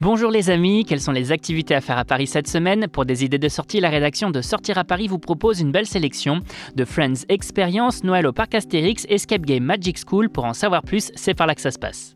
[0.00, 3.24] Bonjour les amis, quelles sont les activités à faire à Paris cette semaine Pour des
[3.24, 6.38] idées de sortie, la rédaction de Sortir à Paris vous propose une belle sélection
[6.76, 10.30] de Friends Experience, Noël au Parc Astérix, Escape Game Magic School.
[10.30, 12.14] Pour en savoir plus, c'est par là que ça se passe.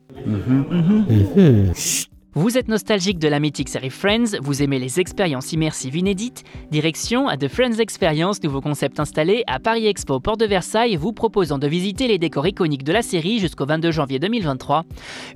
[2.35, 7.29] Vous êtes nostalgique de la mythique série Friends, vous aimez les expériences immersives inédites Direction
[7.29, 11.59] à The Friends Experience, nouveau concept installé à Paris Expo, Port de Versailles, vous proposant
[11.59, 14.85] de visiter les décors iconiques de la série jusqu'au 22 janvier 2023.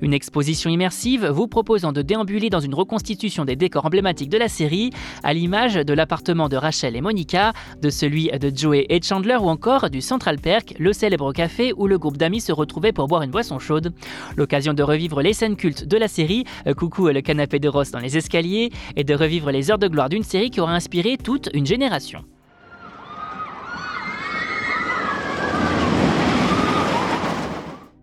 [0.01, 4.47] Une exposition immersive vous proposant de déambuler dans une reconstitution des décors emblématiques de la
[4.47, 4.89] série,
[5.21, 9.49] à l'image de l'appartement de Rachel et Monica, de celui de Joey et Chandler ou
[9.49, 13.21] encore du Central Perk, le célèbre café où le groupe d'amis se retrouvait pour boire
[13.21, 13.93] une boisson chaude.
[14.35, 16.43] L'occasion de revivre les scènes cultes de la série,
[16.89, 20.09] coucou le canapé de Ross dans les escaliers, et de revivre les heures de gloire
[20.09, 22.23] d'une série qui aura inspiré toute une génération.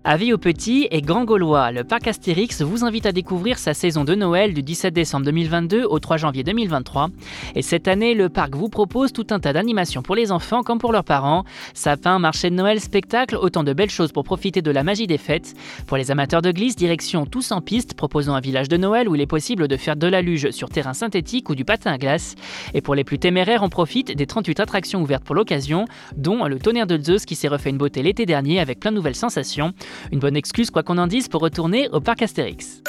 [0.07, 4.05] Avis aux petits et grands Gaulois, le parc Astérix vous invite à découvrir sa saison
[4.05, 7.09] de Noël du 17 décembre 2022 au 3 janvier 2023.
[7.55, 10.77] Et cette année, le parc vous propose tout un tas d'animations pour les enfants comme
[10.77, 11.45] pour leurs parents.
[11.73, 15.17] Sapin, marché de Noël, spectacle, autant de belles choses pour profiter de la magie des
[15.17, 15.55] fêtes.
[15.87, 19.15] Pour les amateurs de glisse, direction Tous en piste, proposant un village de Noël où
[19.15, 21.97] il est possible de faire de la luge sur terrain synthétique ou du patin à
[21.97, 22.34] glace.
[22.75, 26.59] Et pour les plus téméraires, on profite des 38 attractions ouvertes pour l'occasion, dont le
[26.59, 29.73] tonnerre de Zeus qui s'est refait une beauté l'été dernier avec plein de nouvelles sensations.
[30.12, 32.83] Une bonne excuse, quoi qu'on en dise, pour retourner au parc Astérix.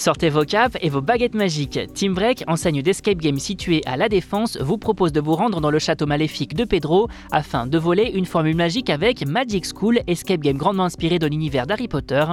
[0.00, 1.78] Sortez vos capes et vos baguettes magiques.
[1.92, 5.70] Team Break, enseigne d'escape game située à La Défense, vous propose de vous rendre dans
[5.70, 10.40] le château maléfique de Pedro afin de voler une formule magique avec Magic School, escape
[10.40, 12.24] game grandement inspiré de l'univers d'Harry Potter.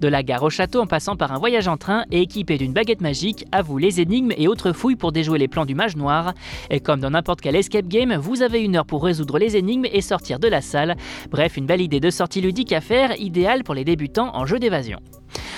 [0.00, 2.72] De la gare au château en passant par un voyage en train et équipé d'une
[2.72, 5.96] baguette magique, à vous les énigmes et autres fouilles pour déjouer les plans du mage
[5.96, 6.34] noir.
[6.70, 9.86] Et comme dans n'importe quel escape game, vous avez une heure pour résoudre les énigmes
[9.92, 10.96] et sortir de la salle.
[11.32, 14.60] Bref, une belle idée de sortie ludique à faire, idéale pour les débutants en jeu
[14.60, 15.00] d'évasion.